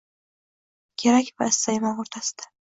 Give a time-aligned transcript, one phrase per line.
[1.05, 2.53] «Kerak va istayman o‘rtasida»